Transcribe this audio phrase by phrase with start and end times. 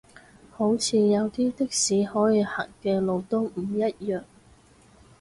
[0.49, 4.23] 好似有啲的士可以行嘅路都唔一樣